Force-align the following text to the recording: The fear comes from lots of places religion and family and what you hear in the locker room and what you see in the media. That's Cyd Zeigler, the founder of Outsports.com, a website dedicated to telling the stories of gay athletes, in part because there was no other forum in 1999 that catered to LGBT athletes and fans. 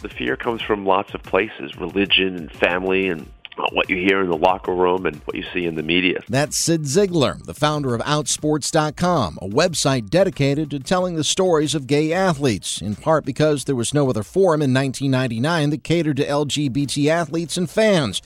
The 0.00 0.08
fear 0.08 0.36
comes 0.36 0.62
from 0.62 0.86
lots 0.86 1.12
of 1.12 1.24
places 1.24 1.76
religion 1.76 2.36
and 2.36 2.52
family 2.52 3.08
and 3.08 3.28
what 3.72 3.90
you 3.90 3.96
hear 3.96 4.20
in 4.20 4.30
the 4.30 4.36
locker 4.36 4.72
room 4.72 5.06
and 5.06 5.16
what 5.24 5.34
you 5.34 5.42
see 5.52 5.66
in 5.66 5.74
the 5.74 5.82
media. 5.82 6.20
That's 6.28 6.56
Cyd 6.56 6.82
Zeigler, 6.82 7.44
the 7.44 7.52
founder 7.52 7.96
of 7.96 8.00
Outsports.com, 8.02 9.40
a 9.42 9.48
website 9.48 10.08
dedicated 10.08 10.70
to 10.70 10.78
telling 10.78 11.16
the 11.16 11.24
stories 11.24 11.74
of 11.74 11.88
gay 11.88 12.12
athletes, 12.12 12.80
in 12.80 12.94
part 12.94 13.24
because 13.24 13.64
there 13.64 13.74
was 13.74 13.92
no 13.92 14.08
other 14.08 14.22
forum 14.22 14.62
in 14.62 14.72
1999 14.72 15.70
that 15.70 15.82
catered 15.82 16.18
to 16.18 16.24
LGBT 16.24 17.08
athletes 17.08 17.56
and 17.56 17.68
fans. 17.68 18.22